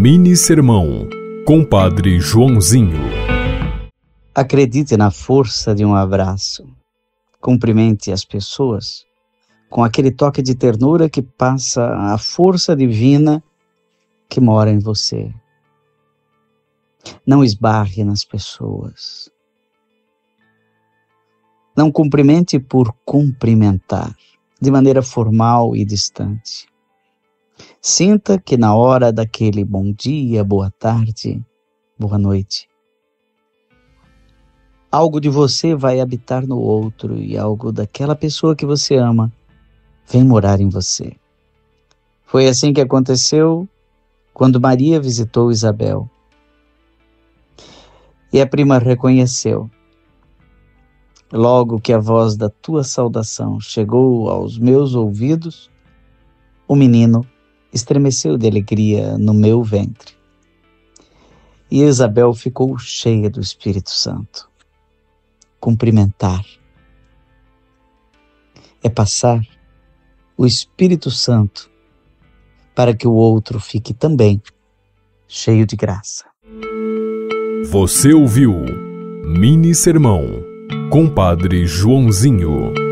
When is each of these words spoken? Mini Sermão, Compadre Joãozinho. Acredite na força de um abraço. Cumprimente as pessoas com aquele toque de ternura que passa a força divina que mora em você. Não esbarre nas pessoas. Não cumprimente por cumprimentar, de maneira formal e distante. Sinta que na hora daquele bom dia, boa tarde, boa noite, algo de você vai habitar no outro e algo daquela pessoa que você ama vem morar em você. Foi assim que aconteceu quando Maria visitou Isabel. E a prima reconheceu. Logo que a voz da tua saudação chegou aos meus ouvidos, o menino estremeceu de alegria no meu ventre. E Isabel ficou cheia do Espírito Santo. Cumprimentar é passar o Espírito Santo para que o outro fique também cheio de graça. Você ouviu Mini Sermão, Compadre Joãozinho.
Mini 0.00 0.36
Sermão, 0.36 1.08
Compadre 1.44 2.20
Joãozinho. 2.20 3.00
Acredite 4.32 4.96
na 4.96 5.10
força 5.10 5.74
de 5.74 5.84
um 5.84 5.92
abraço. 5.92 6.64
Cumprimente 7.40 8.12
as 8.12 8.24
pessoas 8.24 9.04
com 9.68 9.82
aquele 9.82 10.12
toque 10.12 10.40
de 10.40 10.54
ternura 10.54 11.10
que 11.10 11.20
passa 11.20 11.96
a 11.96 12.16
força 12.16 12.76
divina 12.76 13.42
que 14.28 14.40
mora 14.40 14.70
em 14.70 14.78
você. 14.78 15.34
Não 17.26 17.42
esbarre 17.42 18.04
nas 18.04 18.24
pessoas. 18.24 19.28
Não 21.76 21.90
cumprimente 21.90 22.60
por 22.60 22.94
cumprimentar, 23.04 24.14
de 24.60 24.70
maneira 24.70 25.02
formal 25.02 25.74
e 25.74 25.84
distante. 25.84 26.68
Sinta 27.80 28.40
que 28.40 28.56
na 28.56 28.74
hora 28.74 29.12
daquele 29.12 29.64
bom 29.64 29.92
dia, 29.92 30.42
boa 30.42 30.68
tarde, 30.68 31.40
boa 31.96 32.18
noite, 32.18 32.68
algo 34.90 35.20
de 35.20 35.28
você 35.28 35.76
vai 35.76 36.00
habitar 36.00 36.44
no 36.44 36.58
outro 36.58 37.16
e 37.16 37.38
algo 37.38 37.70
daquela 37.70 38.16
pessoa 38.16 38.56
que 38.56 38.66
você 38.66 38.96
ama 38.96 39.32
vem 40.10 40.24
morar 40.24 40.60
em 40.60 40.68
você. 40.68 41.14
Foi 42.24 42.48
assim 42.48 42.72
que 42.72 42.80
aconteceu 42.80 43.66
quando 44.34 44.60
Maria 44.60 45.00
visitou 45.00 45.52
Isabel. 45.52 46.10
E 48.32 48.40
a 48.40 48.46
prima 48.46 48.78
reconheceu. 48.78 49.70
Logo 51.32 51.80
que 51.80 51.92
a 51.92 51.98
voz 51.98 52.36
da 52.36 52.50
tua 52.50 52.82
saudação 52.82 53.60
chegou 53.60 54.28
aos 54.28 54.58
meus 54.58 54.94
ouvidos, 54.94 55.70
o 56.66 56.74
menino 56.74 57.24
estremeceu 57.72 58.36
de 58.36 58.46
alegria 58.46 59.16
no 59.18 59.34
meu 59.34 59.62
ventre. 59.62 60.14
E 61.70 61.82
Isabel 61.82 62.32
ficou 62.32 62.78
cheia 62.78 63.28
do 63.28 63.40
Espírito 63.40 63.90
Santo. 63.90 64.48
Cumprimentar 65.60 66.44
é 68.82 68.88
passar 68.88 69.40
o 70.36 70.46
Espírito 70.46 71.10
Santo 71.10 71.70
para 72.74 72.94
que 72.94 73.08
o 73.08 73.12
outro 73.12 73.58
fique 73.58 73.92
também 73.92 74.40
cheio 75.26 75.66
de 75.66 75.76
graça. 75.76 76.24
Você 77.70 78.12
ouviu 78.12 78.54
Mini 79.24 79.74
Sermão, 79.74 80.24
Compadre 80.90 81.66
Joãozinho. 81.66 82.87